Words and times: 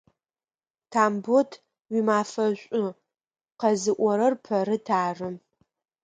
Тамбот, 0.91 1.51
уимафэ 1.91 2.45
шӏу, 2.59 2.89
къэзыӏорэр 3.59 4.33
Пэрыт 4.43 4.87
ары! 5.03 5.29